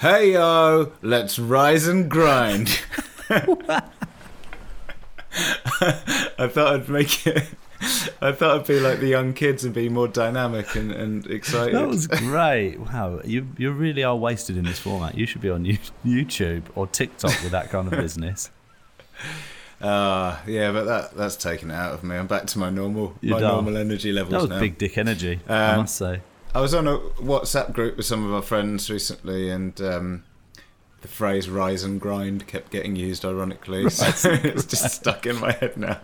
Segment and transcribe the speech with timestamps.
[0.00, 2.80] Hey yo, let's rise and grind.
[3.28, 3.82] I
[6.48, 7.44] thought I'd make it.
[8.22, 11.74] I thought I'd be like the young kids and be more dynamic and, and excited.
[11.74, 12.78] That was great.
[12.78, 15.18] Wow, you you really are wasted in this format.
[15.18, 15.66] You should be on
[16.06, 18.50] YouTube or TikTok with that kind of business.
[19.82, 22.16] Uh, yeah, but that that's taken it out of me.
[22.16, 23.52] I'm back to my normal You're my done.
[23.52, 24.60] normal energy levels That was now.
[24.60, 26.20] big dick energy, I Um, must say.
[26.52, 30.24] I was on a WhatsApp group with some of my friends recently, and um,
[31.00, 33.88] the phrase "rise and grind" kept getting used, ironically.
[33.90, 36.00] So it's just stuck in my head now.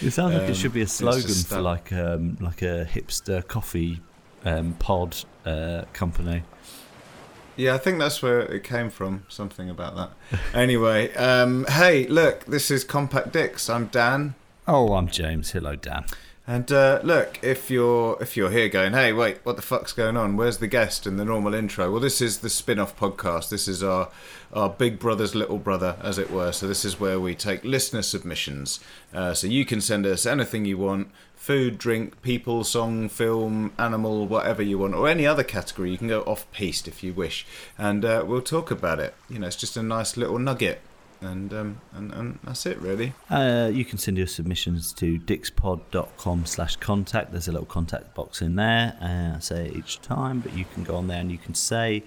[0.00, 3.46] It sounds like um, it should be a slogan for like um, like a hipster
[3.46, 4.00] coffee
[4.44, 6.44] um, pod uh, company.
[7.56, 9.24] Yeah, I think that's where it came from.
[9.28, 10.10] Something about that.
[10.54, 13.68] Anyway, um, hey, look, this is Compact Dicks.
[13.68, 14.36] I'm Dan.
[14.68, 15.50] Oh, I'm James.
[15.50, 16.04] Hello, Dan.
[16.48, 20.16] And uh, look, if you're if you're here going, hey, wait, what the fuck's going
[20.16, 20.34] on?
[20.34, 21.90] Where's the guest and the normal intro?
[21.90, 23.50] Well, this is the spin-off podcast.
[23.50, 24.08] This is our
[24.54, 26.52] our big brother's little brother, as it were.
[26.52, 28.80] So this is where we take listener submissions.
[29.12, 34.26] Uh, so you can send us anything you want: food, drink, people, song, film, animal,
[34.26, 35.90] whatever you want, or any other category.
[35.90, 39.12] You can go off piste if you wish, and uh, we'll talk about it.
[39.28, 40.80] You know, it's just a nice little nugget.
[41.20, 43.12] And, um, and and that's it really.
[43.28, 47.32] Uh, you can send your submissions to dickspod.com slash contact.
[47.32, 48.96] There's a little contact box in there.
[49.00, 51.54] Uh, I say it each time, but you can go on there and you can
[51.54, 52.04] say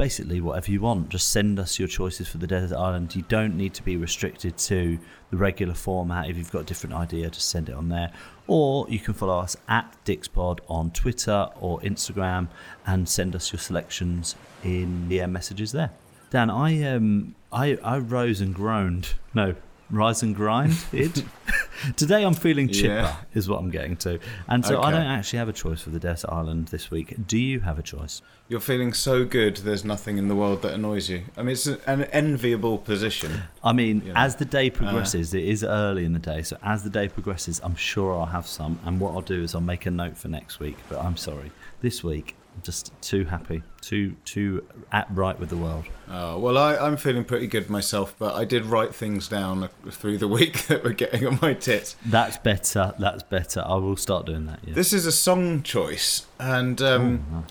[0.00, 1.10] basically whatever you want.
[1.10, 3.14] Just send us your choices for the desert island.
[3.14, 4.98] You don't need to be restricted to
[5.30, 6.30] the regular format.
[6.30, 8.10] If you've got a different idea, just send it on there.
[8.46, 12.48] Or you can follow us at Dickspod on Twitter or Instagram
[12.86, 15.90] and send us your selections in the uh, messages there.
[16.30, 19.14] Dan, I um, I I rose and groaned.
[19.34, 19.54] No,
[19.90, 20.76] rise and grind.
[20.92, 21.24] It.
[21.96, 23.16] Today I'm feeling chipper, Yeah.
[23.34, 25.98] is what I'm getting to, and so I don't actually have a choice for the
[25.98, 27.14] desert island this week.
[27.26, 28.20] Do you have a choice?
[28.48, 31.22] You're feeling so good, there's nothing in the world that annoys you.
[31.36, 33.42] I mean, it's an enviable position.
[33.64, 36.58] I mean, You know, as the day progresses, it is early in the day, so
[36.62, 38.78] as the day progresses, I'm sure I'll have some.
[38.84, 40.76] And what I'll do is I'll make a note for next week.
[40.90, 45.84] But I'm sorry, this week just too happy, too too at right with the world.
[46.10, 50.18] Oh, well, I, I'm feeling pretty good myself, but I did write things down through
[50.18, 51.96] the week that were getting on my tits.
[52.04, 52.94] That's better.
[52.98, 53.62] That's better.
[53.64, 54.60] I will start doing that.
[54.66, 54.74] Yeah.
[54.74, 57.44] This is a song choice, and um, Oh, nice.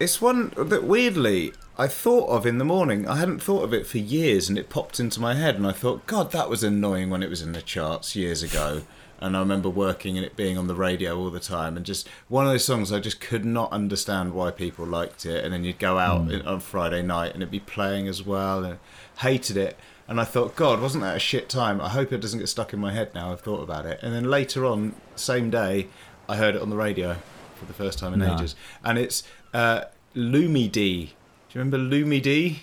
[0.00, 3.06] it's one that weirdly I thought of in the morning.
[3.06, 5.72] I hadn't thought of it for years, and it popped into my head, and I
[5.72, 8.82] thought, God, that was annoying when it was in the charts years ago.
[9.20, 12.06] And I remember working and it being on the radio all the time, and just
[12.28, 15.44] one of those songs I just could not understand why people liked it.
[15.44, 18.64] And then you'd go out in- on Friday night and it'd be playing as well,
[18.64, 18.78] and
[19.18, 19.78] hated it.
[20.08, 21.80] And I thought, God, wasn't that a shit time?
[21.80, 23.32] I hope it doesn't get stuck in my head now.
[23.32, 23.98] I've thought about it.
[24.02, 25.88] And then later on, same day,
[26.28, 27.16] I heard it on the radio
[27.56, 28.34] for the first time in No.
[28.34, 28.54] ages.
[28.84, 29.22] And it's
[29.54, 29.84] uh,
[30.14, 31.06] Lumidee.
[31.06, 32.58] Do you remember Lumidee?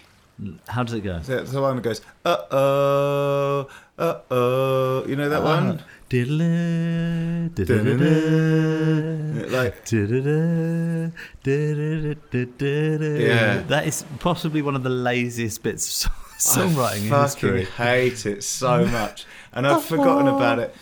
[0.68, 1.22] How does it go?
[1.24, 3.68] So, the one goes, uh oh,
[3.98, 5.06] uh oh.
[5.08, 5.82] You know that one?
[6.10, 11.12] Diddle-a, diddle-a-da, Like, diddle-a,
[11.44, 13.20] diddle-a-da-da-da.
[13.20, 13.62] Yeah.
[13.68, 17.66] That is possibly one of the laziest bits of songwriting in I history.
[17.66, 20.76] fucking hate it so much, and I've forgotten about it.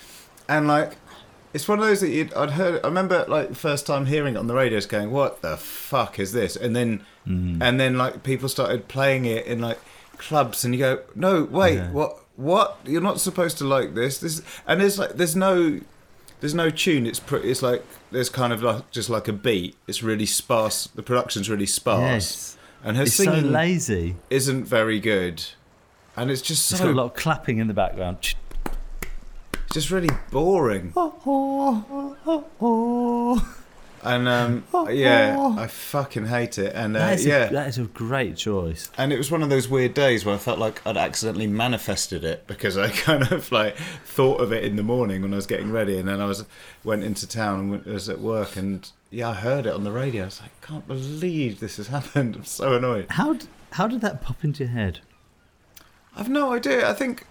[0.50, 0.98] And like,
[1.54, 2.82] it's one of those that you'd, I'd heard.
[2.84, 5.58] I remember like the first time hearing it on the radio, just going, "What the
[5.58, 7.62] fuck is this?" And then, Mm.
[7.62, 9.80] and then like people started playing it in like
[10.18, 11.92] clubs, and you go, "No, wait, Yeah.
[11.92, 12.18] what?
[12.36, 12.80] What?
[12.86, 15.80] You're not supposed to like this." This and there's like there's no.
[16.40, 17.06] There's no tune.
[17.06, 17.52] It's pretty.
[17.52, 19.76] It's like there's kind of like just like a beat.
[19.88, 20.88] It's really sparse.
[20.88, 22.58] The production's really sparse, Yes.
[22.84, 24.16] and her It's so singing lazy.
[24.32, 25.44] isn't very good,
[26.18, 28.18] and it's just It's so got a lot of clapping in the background.
[29.66, 30.94] It's just really boring.
[34.04, 36.74] And um, yeah, I fucking hate it.
[36.76, 38.90] And uh, That is, yeah, a, that is a great choice.
[38.98, 42.24] and it was one of those weird days where I felt like I'd accidentally manifested
[42.24, 45.46] it because I kind of like thought of it in the morning when I was
[45.48, 46.46] getting ready, and then I was
[46.84, 49.92] went into town and went, was at work, and yeah, I heard it on the
[49.92, 50.24] radio.
[50.24, 52.36] I was like, can't believe this has happened.
[52.36, 53.06] I'm so annoyed.
[53.10, 53.38] How
[53.72, 55.00] how did that pop into your head?
[56.16, 56.90] I've no idea.
[56.90, 57.26] I think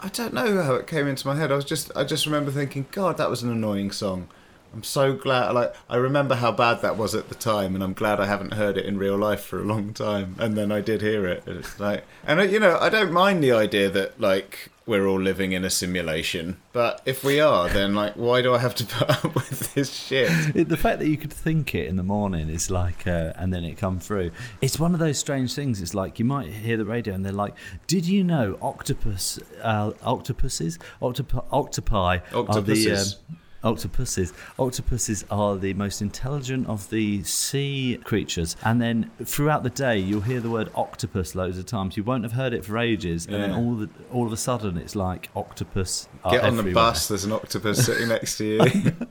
[0.00, 1.52] I don't know how it came into my head.
[1.52, 4.28] I was just I just remember thinking, God, that was an annoying song.
[4.72, 5.52] I'm so glad.
[5.52, 8.54] Like I remember how bad that was at the time, and I'm glad I haven't
[8.54, 10.36] heard it in real life for a long time.
[10.38, 11.44] And then I did hear it.
[11.46, 15.20] And it's like, and you know, I don't mind the idea that like we're all
[15.20, 16.56] living in a simulation.
[16.72, 19.92] But if we are, then like, why do I have to put up with this
[19.92, 20.28] shit?
[20.68, 23.64] The fact that you could think it in the morning is like, uh, and then
[23.64, 24.32] it come through.
[24.60, 25.80] It's one of those strange things.
[25.80, 27.54] It's like you might hear the radio and they're like,
[27.86, 33.16] "Did you know octopus, uh, octopuses, Octopi, octopi are the Octopuses.
[33.30, 34.32] um, Octopuses.
[34.58, 38.56] Octopuses are the most intelligent of the sea creatures.
[38.64, 41.96] And then throughout the day, you'll hear the word octopus loads of times.
[41.96, 43.26] You won't have heard it for ages.
[43.26, 46.08] And then all, the, all of a sudden, it's like octopus.
[46.24, 47.08] are Get on the bus.
[47.08, 48.92] There's an octopus sitting next to you.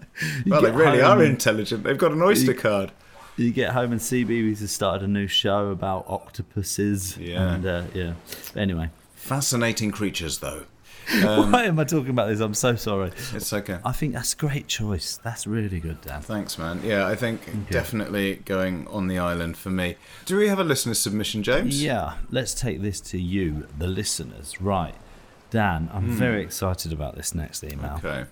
[0.45, 1.83] You well, they really home are intelligent.
[1.83, 2.91] They've got an Oyster card.
[3.37, 7.17] You get home and CBeebies has started a new show about octopuses.
[7.17, 7.53] Yeah.
[7.53, 8.13] And uh, yeah.
[8.55, 8.89] Anyway.
[9.15, 10.65] Fascinating creatures, though.
[11.25, 12.39] Um, Why am I talking about this?
[12.39, 13.11] I'm so sorry.
[13.33, 13.79] It's okay.
[13.83, 15.19] I think that's a great choice.
[15.23, 16.21] That's really good, Dan.
[16.21, 16.79] Thanks, man.
[16.83, 19.97] Yeah, I think definitely going on the island for me.
[20.25, 21.83] Do we have a listener submission, James?
[21.83, 24.61] Yeah, let's take this to you, the listeners.
[24.61, 24.93] Right.
[25.49, 28.25] Dan, I'm very excited about this next email Okay.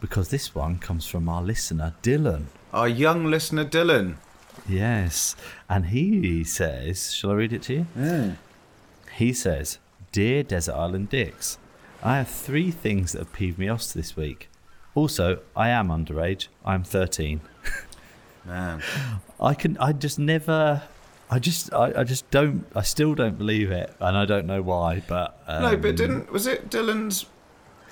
[0.00, 2.44] because this one comes from our listener, Dylan.
[2.72, 4.16] Our young listener, Dylan.
[4.68, 5.34] Yes.
[5.68, 7.86] And he says, shall I read it to you?
[7.98, 8.32] Yeah.
[9.16, 9.78] He says,
[10.12, 11.58] Dear Desert Island Dicks,
[12.04, 14.50] I have three things that have peeved me off this week.
[14.94, 16.48] Also, I am underage.
[16.62, 17.40] I'm 13.
[18.44, 18.82] Man.
[19.40, 19.78] I can.
[19.78, 20.82] I just never.
[21.30, 21.72] I just.
[21.72, 22.66] I, I just don't.
[22.76, 25.02] I still don't believe it, and I don't know why.
[25.08, 27.24] But um, no, but didn't was it Dylan's?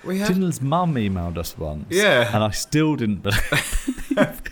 [0.04, 1.86] We had Dylan's mum emailed us once.
[1.88, 2.30] Yeah.
[2.34, 4.12] and I still didn't believe.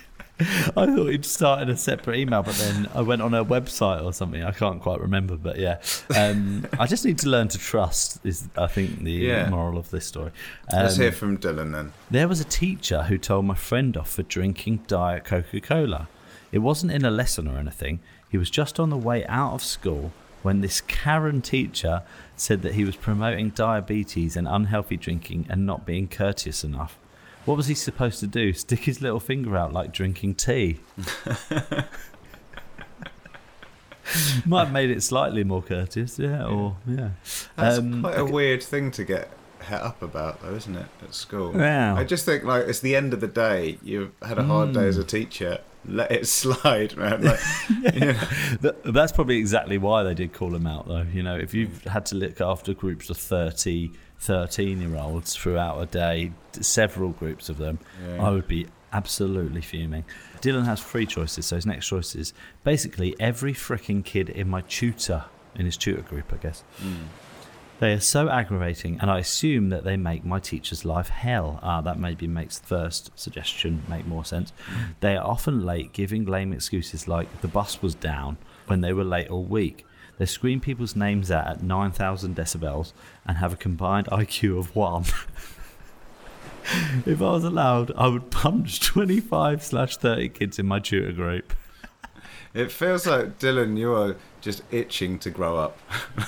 [0.77, 4.13] I thought he'd started a separate email, but then I went on her website or
[4.13, 4.43] something.
[4.43, 5.81] I can't quite remember, but yeah,
[6.15, 8.19] um, I just need to learn to trust.
[8.25, 9.49] Is I think the Yeah.
[9.49, 10.31] moral of this story.
[10.71, 11.93] Let's Um, hear from Dylan then.
[12.09, 16.07] There was a teacher who told my friend off for drinking Diet Coca Cola.
[16.51, 17.99] It wasn't in a lesson or anything.
[18.29, 20.11] He was just on the way out of school
[20.41, 22.01] when this Karen teacher
[22.35, 26.97] said that he was promoting diabetes and unhealthy drinking and not being courteous enough.
[27.45, 28.53] What was he supposed to do?
[28.53, 30.79] Stick his little finger out like drinking tea?
[34.45, 37.11] Might have made it slightly more courteous, yeah, or yeah.
[37.55, 39.29] That's Um, quite a weird thing to get
[39.59, 40.85] het up about, though, isn't it?
[41.01, 41.53] At school.
[41.55, 41.95] Yeah.
[41.95, 43.77] I just think like it's the end of the day.
[43.83, 45.01] You've had a hard day as Hmm.
[45.01, 45.59] a teacher.
[45.87, 47.23] Let it slide, man.
[47.23, 47.39] Like,
[47.95, 47.99] you
[48.61, 51.05] know, That's probably exactly why they did call him out, though.
[51.13, 53.91] You know, if you've had to look after groups of 30,
[54.21, 58.23] 13 year olds throughout a day, several groups of them, Yeah.
[58.27, 60.05] I would be absolutely fuming.
[60.41, 62.33] Dylan has three choices, so his next choice is
[62.63, 65.23] basically every freaking kid in my tutor,
[65.55, 66.63] in his tutor group, I guess.
[67.79, 71.59] They are so aggravating, and I assume that they make my teacher's life hell.
[71.63, 74.53] Ah, that maybe makes the first suggestion make more sense.
[74.99, 78.37] They are often late, giving lame excuses like the bus was down
[78.67, 79.83] when they were late all week.
[80.21, 82.93] They scream people's names out at 9,000 decibels
[83.25, 85.05] and have a combined IQ of 1.
[87.07, 91.55] if I was allowed, I would punch 25 slash 30 kids in my tutor group.
[92.53, 95.79] it feels like Dylan, you are just itching to grow up,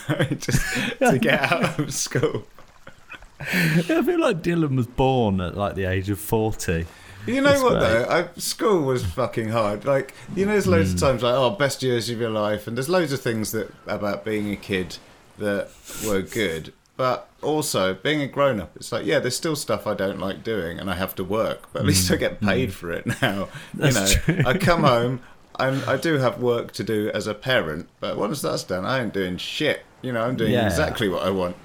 [0.40, 2.48] just to get out of school.
[3.42, 3.46] I
[3.84, 6.88] feel like Dylan was born at like the age of 40.
[7.26, 7.82] You know It's what great.
[7.82, 8.30] though?
[8.36, 9.86] I, school was fucking hard.
[9.86, 10.96] Like you know, there's loads Hmm.
[10.96, 13.72] of times like, oh, best years of your life, and there's loads of things that
[13.88, 14.98] about being a kid
[15.38, 15.70] that
[16.06, 16.74] were good.
[16.96, 20.44] But also being a grown up, it's like yeah, there's still stuff I don't like
[20.44, 21.70] doing, and I have to work.
[21.74, 23.46] But at least I get paid for it now.
[23.46, 23.80] Hmm.
[23.80, 25.22] That's you know, I come home.
[25.56, 29.04] I'm, I do have work to do as a parent, but once that's done, I
[29.04, 29.84] ain't doing shit.
[30.02, 30.66] You know, I'm doing Yeah.
[30.66, 31.56] exactly what I want.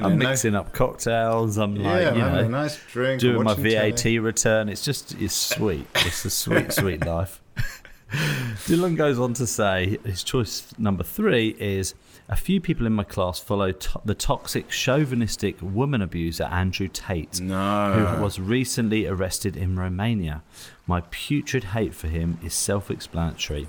[0.00, 1.58] You know, I'm no- mixing up cocktails.
[1.58, 3.20] I'm yeah, like, you know, a nice drink.
[3.20, 4.18] doing my VAT telly.
[4.18, 4.68] return.
[4.68, 5.86] It's just, it's sweet.
[5.96, 7.40] It's a sweet, sweet life.
[8.66, 11.94] Dylan goes on to say his choice number three is
[12.28, 17.40] a few people in my class follow to- the toxic, chauvinistic woman abuser Andrew Tate,
[17.40, 17.92] No.
[17.92, 20.42] who was recently arrested in Romania.
[20.86, 23.68] My putrid hate for him is self explanatory.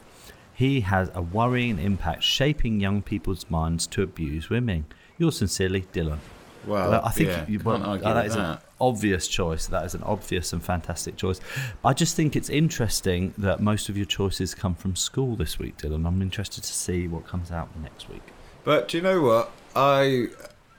[0.53, 4.85] He has a worrying impact shaping young people's minds to abuse women.
[5.21, 6.17] Yours sincerely, Dylan.
[6.65, 9.67] Well, Well, I think yeah, you, well, argue that an obvious choice.
[9.67, 11.39] That is an obvious and fantastic choice.
[11.85, 15.77] I just think it's interesting that most of your choices come from school this week,
[15.77, 16.07] Dylan.
[16.07, 18.23] I'm interested to see what comes out next week.
[18.63, 19.51] But do you know what?
[19.75, 20.29] I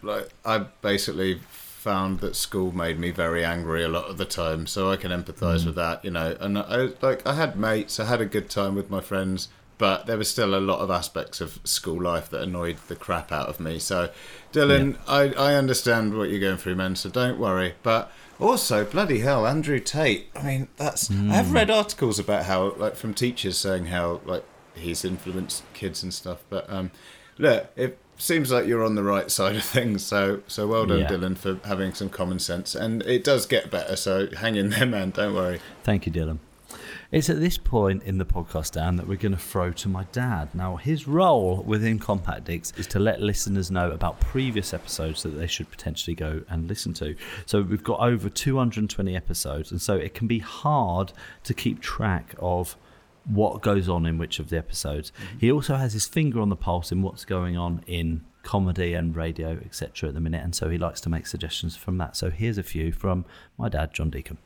[0.03, 4.67] like I basically found that school made me very angry a lot of the time,
[4.67, 5.67] so I can empathise mm.
[5.67, 6.37] with that, you know.
[6.41, 9.51] And I like I had mates, I had a good time with my friends,
[9.83, 13.33] but there was still a lot of aspects of school life that annoyed the crap
[13.33, 13.81] out of me.
[13.81, 14.11] So,
[14.53, 16.95] Dylan, I I understand what you're going through, man.
[16.95, 17.75] So don't worry.
[17.83, 20.29] But also, bloody hell, Andrew Tate.
[20.37, 24.45] I mean, that's I've read articles about how like from teachers saying how like
[24.77, 26.45] he's influenced kids and stuff.
[26.49, 26.93] But um,
[27.37, 30.07] look, it seems like you're on the right side of things.
[30.07, 31.09] So so well done, Yeah.
[31.09, 32.77] Dylan, for having some common sense.
[32.77, 33.97] And it does get better.
[33.97, 35.11] So hang in there, man.
[35.11, 35.59] Don't worry.
[35.83, 36.39] Thank you, Dylan.
[37.13, 40.05] It's at this point in the podcast, Dan, that we're going to throw to my
[40.13, 40.49] dad.
[40.55, 45.37] Now, his role within Compact Dicks is to let listeners know about previous episodes that
[45.37, 47.15] they should potentially go and listen to.
[47.45, 51.13] So we've got over 220 episodes, and so it can be hard
[51.45, 52.79] to keep track of
[53.27, 55.13] what goes on in which of the episodes.
[55.13, 55.39] Mm-hmm.
[55.39, 59.15] He also has his finger on the pulse in what's going on in comedy and
[59.15, 60.09] radio, etc.
[60.09, 62.17] at the minute, and so he likes to make suggestions from that.
[62.17, 63.27] So here's a few from
[63.59, 64.39] my dad, John Deacon.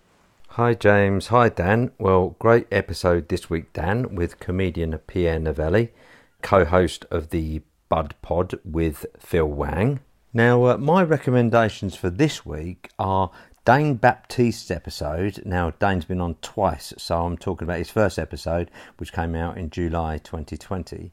[0.57, 1.91] Hi James, hi Dan.
[1.99, 5.93] Well, great episode this week, Dan, with comedian Pierre Novellie,
[6.41, 7.61] co-host of the
[7.91, 10.01] Bud Pod with Phil Wang.
[10.33, 13.31] Now, uh, my recommendations for this week are
[13.67, 15.43] Dane Baptiste's episode.
[15.45, 19.59] Now, Dane's been on twice, so I'm talking about his first episode, which came out
[19.59, 21.13] in July 2020,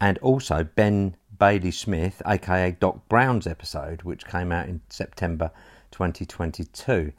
[0.00, 5.50] and also Ben Bailey Smith, aka Doc Brown's episode, which came out in September
[5.90, 7.12] 2022.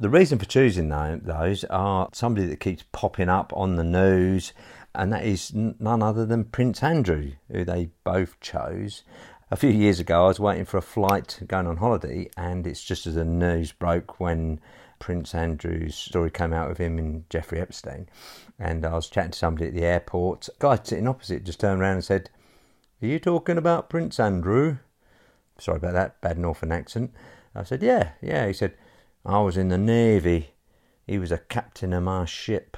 [0.00, 4.52] The reason for choosing those are somebody that keeps popping up on the news,
[4.94, 9.02] and that is none other than Prince Andrew, who they both chose.
[9.50, 12.84] A few years ago, I was waiting for a flight going on holiday, and it's
[12.84, 14.60] just as the news broke when
[14.98, 18.08] Prince Andrew's story came out of him and Jeffrey Epstein.
[18.58, 20.48] And I was chatting to somebody at the airport.
[20.48, 22.30] A guy sitting opposite just turned around and said,
[23.00, 24.78] are you talking about Prince Andrew?
[25.56, 27.12] Sorry about that, bad Northern accent.
[27.54, 28.46] I said, Yeah, yeah.
[28.48, 28.74] He said,
[29.24, 30.50] I was in the Navy.
[31.06, 32.76] He was a captain of my ship.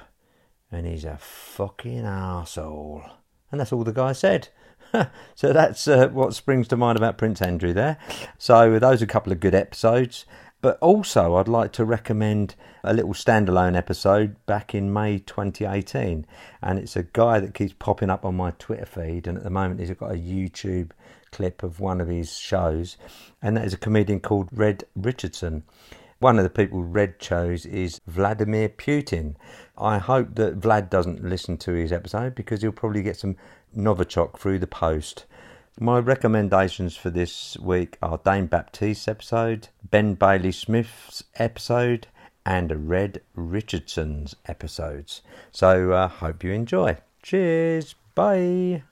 [0.71, 3.09] And he's a fucking arsehole.
[3.51, 4.49] And that's all the guy said.
[5.35, 7.97] so that's uh, what springs to mind about Prince Andrew there.
[8.37, 10.25] So those are a couple of good episodes.
[10.61, 16.25] But also, I'd like to recommend a little standalone episode back in May 2018.
[16.61, 19.27] And it's a guy that keeps popping up on my Twitter feed.
[19.27, 20.91] And at the moment, he's got a YouTube
[21.31, 22.97] clip of one of his shows.
[23.41, 25.63] And that is a comedian called Red Richardson.
[26.21, 29.33] One of the people Red chose is Vladimir Putin.
[29.75, 33.37] I hope that Vlad doesn't listen to his episode because he'll probably get some
[33.75, 35.25] Novichok through the post.
[35.79, 42.05] My recommendations for this week are Dane Baptiste's episode, Ben Bailey Smith's episode,
[42.45, 45.23] and Red Richardson's episodes.
[45.51, 46.97] So, uh, hope you enjoy.
[47.23, 47.95] Cheers.
[48.13, 48.83] Bye.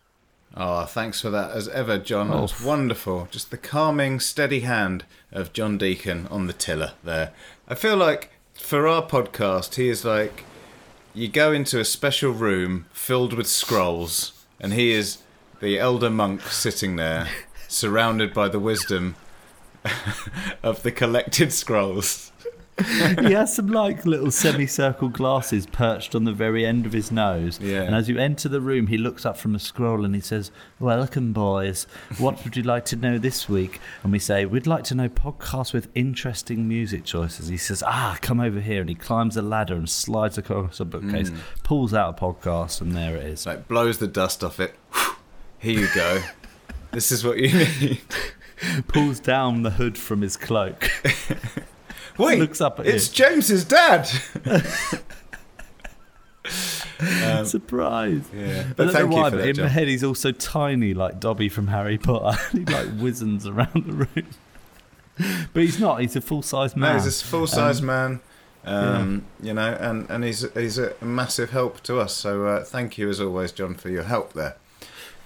[0.56, 2.30] Oh, thanks for that as ever, John.
[2.30, 2.34] Oh.
[2.36, 3.28] That was wonderful.
[3.32, 7.32] Just the calming, steady hand of John Deacon on the tiller there.
[7.68, 10.44] I feel like for our podcast, he is like
[11.14, 15.20] you go into a special room filled with scrolls, and he is
[15.60, 17.28] the elder monk sitting there,
[17.68, 19.16] surrounded by the wisdom
[20.64, 22.29] of the collected scrolls.
[23.20, 27.60] he has some like little semicircle glasses perched on the very end of his nose.
[27.62, 27.82] Yeah.
[27.84, 30.52] And as you enter the room, he looks up from a scroll and he says,
[30.80, 31.88] Welcome, boys.
[32.18, 33.80] What would you like to know this week?
[34.04, 37.48] And we say, We'd like to know podcasts with interesting music choices.
[37.48, 38.82] He says, Ah, come over here.
[38.82, 41.40] And he climbs a ladder and slides across a bookcase, mm.
[41.64, 43.46] pulls out a podcast, and there it is.
[43.46, 44.76] Like, blows the dust off it.
[45.60, 46.22] Here you go.
[46.92, 48.02] this is what you need.
[48.88, 50.90] Pulls down the hood from his cloak.
[52.20, 53.26] Wait, looks up at it's you.
[53.26, 54.10] James's dad.
[57.26, 58.24] um, Surprise!
[58.36, 61.50] Yeah, but I don't know why, but in my head he's also tiny, like Dobby
[61.50, 62.38] from Harry Potter.
[62.52, 64.28] he like whizzens around the room,
[65.54, 66.02] but he's not.
[66.02, 66.98] He's a full size man.
[66.98, 68.20] No, he's a full size um, man.
[68.66, 69.48] Um, yeah.
[69.48, 72.14] You know, and and he's he's a massive help to us.
[72.14, 74.58] So uh, thank you as always, John, for your help there.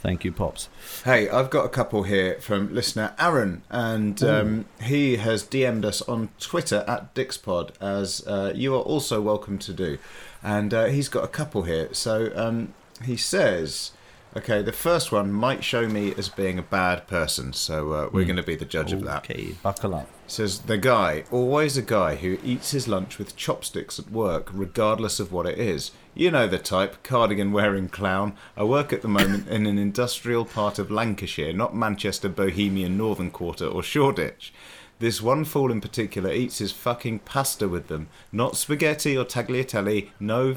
[0.04, 0.68] Thank you, Pops.
[1.06, 6.02] Hey, I've got a couple here from listener Aaron, and um, he has DM'd us
[6.02, 9.98] on Twitter at Dickspod, as uh, you are also welcome to do.
[10.44, 11.88] And uh, he's got a couple here.
[11.94, 12.74] So um,
[13.06, 13.92] he says,
[14.36, 18.24] okay, the first one might show me as being a bad person, so uh, we're
[18.24, 18.28] mm.
[18.28, 19.30] going to be the judge okay, of that.
[19.30, 20.10] Okay, buckle up.
[20.28, 25.20] Says the guy, always a guy who eats his lunch with chopsticks at work, regardless
[25.20, 25.92] of what it is.
[26.16, 28.36] You know the type, cardigan wearing clown.
[28.56, 33.32] I work at the moment in an industrial part of Lancashire, not Manchester, Bohemian, Northern
[33.32, 34.54] Quarter, or Shoreditch.
[35.00, 38.08] This one fool in particular eats his fucking pasta with them.
[38.32, 40.56] Not spaghetti or tagliatelle, no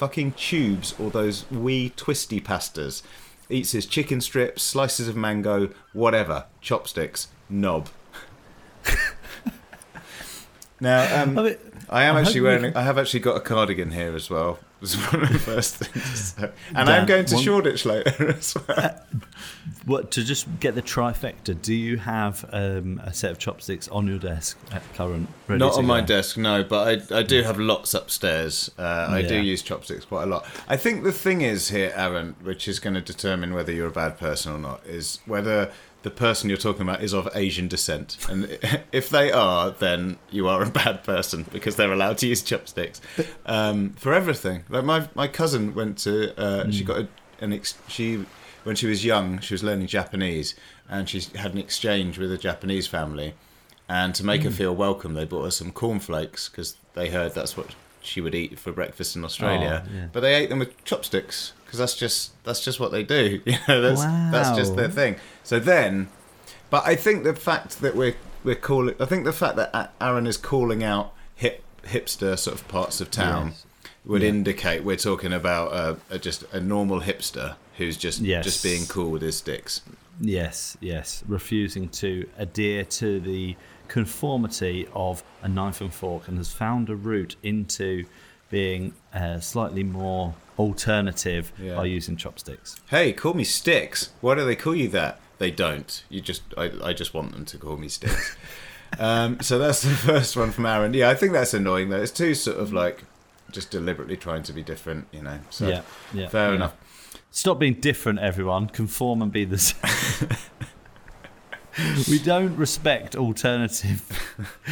[0.00, 3.02] fucking tubes or those wee twisty pastas.
[3.50, 6.46] Eats his chicken strips, slices of mango, whatever.
[6.62, 7.28] Chopsticks.
[7.50, 7.90] Knob.
[10.80, 11.38] now, um,
[11.90, 12.74] I, am actually wearing.
[12.74, 16.34] I have actually got a cardigan here as well was one of the first things.
[16.34, 16.52] So.
[16.74, 18.78] And Dan, I'm going to one, Shoreditch later as well.
[18.78, 18.90] Uh,
[19.86, 21.60] What to just get the trifecta?
[21.60, 25.28] Do you have um, a set of chopsticks on your desk at current?
[25.48, 28.70] ready Not to on my desk, no, but I, I do have lots upstairs.
[28.78, 30.46] Uh, I do use chopsticks quite a lot.
[30.68, 33.92] I think the thing is here, Aaron, which is going to determine whether you're a
[33.92, 35.70] bad person or not, is whether
[36.02, 38.16] the person you're talking about is of Asian descent.
[38.28, 38.58] And
[38.92, 43.00] if they are, then you are a bad person because they're allowed to use chopsticks
[43.46, 44.64] um, for everything.
[44.68, 47.08] Like my my cousin went to, uh, she got a,
[47.40, 48.24] an ex- she
[48.64, 50.54] when she was young, she was learning Japanese,
[50.88, 53.34] and she had an exchange with a Japanese family.
[53.88, 57.56] And to make her feel welcome, they bought her some cornflakes because they heard that's
[57.56, 59.84] what she would eat for breakfast in Australia.
[59.84, 60.06] Oh, yeah.
[60.12, 63.40] But they ate them with chopsticks because that's just that's just what they do.
[63.46, 65.14] You know, that's that's just their thing.
[65.44, 66.08] So then,
[66.68, 70.26] but I think the fact that we're we're calling, I think the fact that Aaron
[70.26, 73.66] is calling out hip hipster sort of parts of town Yes.
[74.04, 74.30] would Yeah.
[74.30, 78.44] indicate we're talking about a, a just a normal hipster who's just Yes.
[78.44, 79.82] just being cool with his sticks.
[80.20, 81.22] Yes, yes.
[81.28, 83.56] Refusing to adhere to the
[83.88, 88.04] conformity of a knife and fork and has found a route into
[88.50, 91.76] being uh, slightly more alternative Yeah.
[91.76, 92.76] by using chopsticks.
[92.90, 94.10] Hey, call me Sticks.
[94.20, 95.20] Why do they call you that?
[95.38, 96.04] They don't.
[96.08, 98.36] You just, I, I just want them to call me Sticks.
[98.98, 100.92] um, so that's the first one from Aaron.
[100.94, 102.02] Yeah, I think that's annoying though.
[102.02, 103.04] It's too sort of like
[103.50, 105.40] just deliberately trying to be different, you know.
[105.50, 106.28] So yeah, yeah.
[106.28, 106.56] fair yeah.
[106.56, 106.74] enough.
[107.30, 108.68] Stop being different, everyone.
[108.68, 110.30] Conform and be the same.
[112.08, 114.02] We don't respect alternative,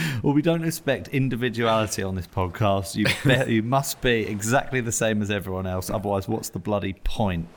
[0.23, 2.97] or we don't respect individuality on this podcast.
[2.97, 5.91] You bet you must be exactly the same as everyone else.
[5.91, 7.49] Otherwise, what's the bloody point?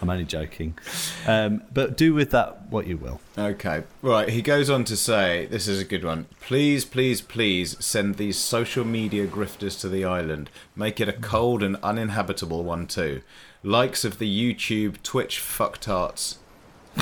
[0.00, 0.78] I'm only joking.
[1.26, 3.20] Um, but do with that what you will.
[3.36, 4.28] Okay, right.
[4.28, 6.26] He goes on to say, this is a good one.
[6.40, 10.48] Please, please, please send these social media grifters to the island.
[10.74, 13.20] Make it a cold and uninhabitable one too.
[13.62, 16.36] Likes of the YouTube, Twitch fucktarts.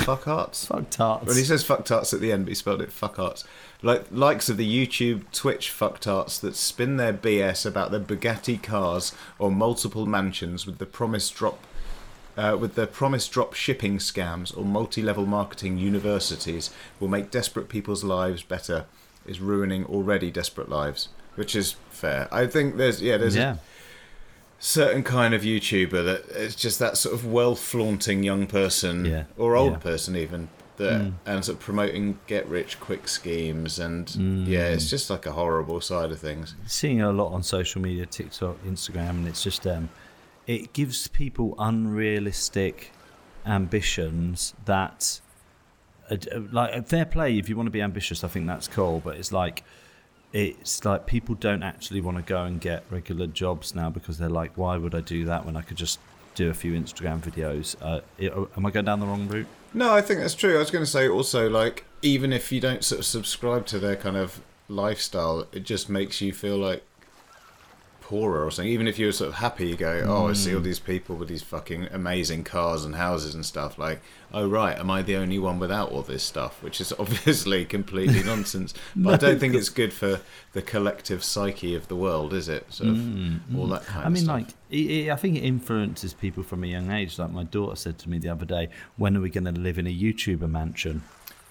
[0.00, 0.66] Fucktarts?
[0.66, 1.26] Fuck tarts.
[1.26, 3.44] Well, he says fuck tarts at the end, but he spelled it fuckarts.
[3.82, 8.62] Like likes of the YouTube, Twitch fuck tarts that spin their BS about their Bugatti
[8.62, 11.64] cars or multiple mansions with the promise drop,
[12.36, 18.04] uh, with the promise drop shipping scams or multi-level marketing universities will make desperate people's
[18.04, 18.86] lives better.
[19.26, 22.28] Is ruining already desperate lives, which is fair.
[22.32, 23.56] I think there's yeah there's yeah.
[23.56, 23.58] a
[24.58, 29.24] certain kind of YouTuber that it's just that sort of well flaunting young person Yeah,
[29.36, 29.78] or old yeah.
[29.78, 30.48] person even
[30.78, 35.32] that and sort of promoting get rich quick schemes and yeah it's just like a
[35.32, 39.66] horrible side of things seeing a lot on social media, TikTok, Instagram, and it's just
[39.66, 39.88] um,
[40.46, 42.92] it gives people unrealistic
[43.44, 45.20] ambitions that,
[46.10, 46.16] uh,
[46.52, 48.22] like, fair play if you want to be ambitious.
[48.24, 49.64] I think that's cool, but it's like.
[50.32, 54.28] It's like people don't actually want to go and get regular jobs now because they're
[54.28, 55.98] like, why would I do that when I could just
[56.34, 57.76] do a few Instagram videos?
[57.80, 59.46] Uh, it- am I going down the wrong route?
[59.74, 62.58] no i think that's true i was going to say also like even if you
[62.58, 66.82] don't sort of subscribe to their kind of lifestyle it just makes you feel like
[68.08, 68.72] poorer or something.
[68.72, 70.64] Even if you're sort of happy you go oh i see all hmm.
[70.64, 74.00] these people with these fucking amazing cars and houses and stuff like
[74.32, 76.62] oh right am i the only one without all this stuff?
[76.62, 78.72] Which is obviously completely nonsense.
[78.96, 80.20] But i don't think it's good for
[80.54, 82.72] the collective psyche of the world is it?
[82.72, 83.58] Sort of hmm, hmm.
[83.58, 84.36] all that kind I of mean, stuff.
[84.36, 87.18] like, it, it, I think it influences people from a young age.
[87.18, 89.78] Like my daughter said to me the other day, "When are we going to live
[89.78, 91.02] in a YouTuber mansion?"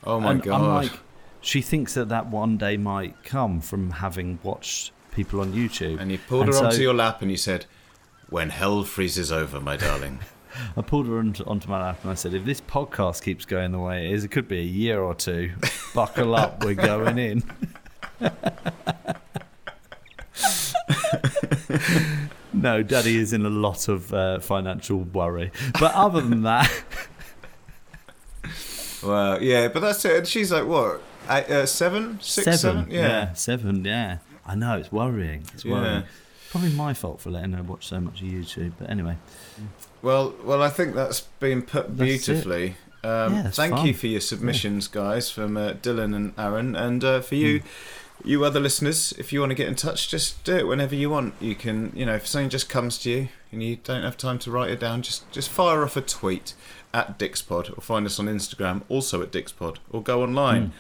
[0.04, 0.62] oh my and god.
[0.62, 1.00] I'm like,
[1.40, 6.00] she thinks that that one day might come from having watched people on YouTube.
[6.00, 7.66] and you pulled And her onto so your lap and you said
[8.30, 10.20] when hell freezes over my darling
[10.78, 13.72] I pulled her onto, onto my lap and I said, "If this podcast keeps going
[13.72, 15.52] the way it is, it could be a year or two.
[15.94, 17.44] Buckle up, we're going in."
[22.54, 26.72] no, Daddy is in a lot of uh, financial worry, but other than that.
[29.04, 31.00] well yeah but that's it and she's like what
[31.30, 33.32] eight, uh, seven six seven, seven yeah.
[33.34, 34.18] seven, yeah.
[34.48, 35.44] I know it's worrying.
[35.54, 35.74] It's Yeah.
[35.74, 36.04] worrying.
[36.50, 39.18] Probably my fault for letting her watch so much of YouTube, but anyway.
[40.02, 42.76] Well, well, I think that's been put beautifully.
[43.04, 43.86] Um, Yeah, thank fun.
[43.86, 48.28] you for your submissions, guys, from uh, Dylan and Aaron, and uh, for you, Hmm.
[48.30, 49.14] you other listeners.
[49.18, 51.34] If you want to get in touch, just do it whenever you want.
[51.42, 54.40] You can, you know, if something just comes to you and you don't have time
[54.40, 56.54] to write it down, just just fire off a tweet
[56.94, 60.68] at Dickspod or find us on Instagram, also at Dickspod, or go online.
[60.68, 60.72] Hmm.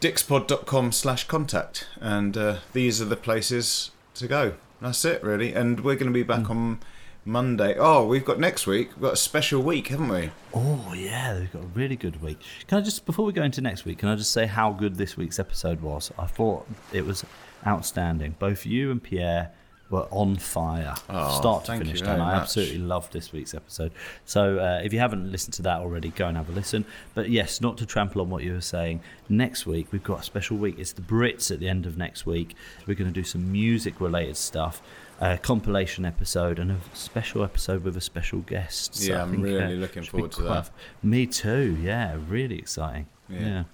[0.00, 4.54] Dickspod.com slash contact, and uh, these are the places to go.
[4.80, 5.52] That's it, really.
[5.52, 6.50] And we're going to be back Hmm.
[6.50, 6.80] on
[7.26, 7.76] Monday.
[7.78, 8.92] Oh, we've got next week.
[8.94, 10.30] We've got a special week, haven't we?
[10.54, 12.38] Oh yeah, We've got a really good week.
[12.66, 14.96] Can I just before we go into next week, can I just say how good
[14.96, 16.10] this week's episode was?
[16.18, 17.24] I thought it was
[17.66, 18.36] outstanding.
[18.38, 19.52] Both you and Pierre
[19.90, 22.00] were on fire, Oh, start to finish.
[22.00, 22.42] very I much.
[22.42, 23.90] absolutely loved this week's episode.
[24.24, 26.84] So uh, if you haven't listened to that already, go and have a listen.
[27.14, 29.00] But yes, not to trample on what you were saying.
[29.28, 30.76] Next week we've got a special week.
[30.78, 32.54] It's the Brits at the end of next week.
[32.86, 34.80] We're going to do some music-related stuff.
[35.22, 38.94] A compilation episode and a special episode with a special guest.
[38.94, 40.70] So Yeah, I'm really uh, looking forward to that.
[41.02, 41.76] Me too.
[41.82, 43.06] Yeah, really exciting.
[43.28, 43.38] Yeah.
[43.40, 43.64] yeah.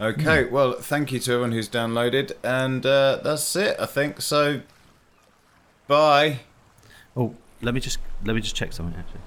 [0.00, 4.20] Okay, well, thank you to everyone who's downloaded, and uh, that's it, I think.
[4.20, 4.60] So,
[5.88, 6.38] bye.
[7.16, 8.96] Oh, let me just let me just check something.
[8.98, 9.20] Actually,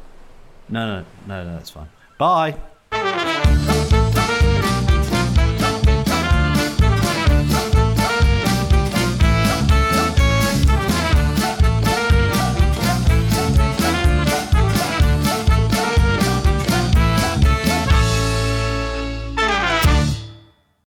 [0.69, 1.89] no, no, no, no, that's fine.
[2.17, 2.55] Bye.